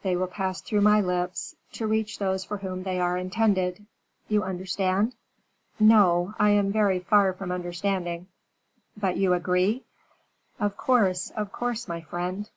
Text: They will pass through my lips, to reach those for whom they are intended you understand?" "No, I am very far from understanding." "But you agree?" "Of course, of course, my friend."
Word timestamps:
They 0.00 0.16
will 0.16 0.26
pass 0.26 0.62
through 0.62 0.80
my 0.80 1.02
lips, 1.02 1.54
to 1.72 1.86
reach 1.86 2.18
those 2.18 2.46
for 2.46 2.56
whom 2.56 2.84
they 2.84 2.98
are 2.98 3.18
intended 3.18 3.84
you 4.26 4.42
understand?" 4.42 5.14
"No, 5.78 6.32
I 6.38 6.48
am 6.52 6.72
very 6.72 6.98
far 7.00 7.34
from 7.34 7.52
understanding." 7.52 8.28
"But 8.96 9.18
you 9.18 9.34
agree?" 9.34 9.84
"Of 10.58 10.78
course, 10.78 11.28
of 11.32 11.52
course, 11.52 11.88
my 11.88 12.00
friend." 12.00 12.48